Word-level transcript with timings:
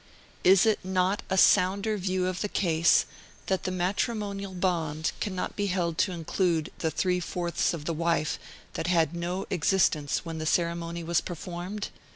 Is 0.43 0.65
it 0.65 0.83
not 0.83 1.21
a 1.29 1.37
sounder 1.37 1.95
view 1.95 2.25
of 2.25 2.41
the 2.41 2.49
case, 2.49 3.05
that 3.45 3.65
the 3.65 3.71
matrimonial 3.71 4.55
bond 4.55 5.11
cannot 5.19 5.55
be 5.55 5.67
held 5.67 5.99
to 5.99 6.11
include 6.11 6.71
the 6.79 6.89
three 6.89 7.19
fourths 7.19 7.71
of 7.71 7.85
the 7.85 7.93
wife 7.93 8.39
that 8.73 8.87
had 8.87 9.13
no 9.15 9.45
existence 9.51 10.25
when 10.25 10.39
the 10.39 10.47
ceremony 10.47 11.03
was 11.03 11.21
performed? 11.21 11.89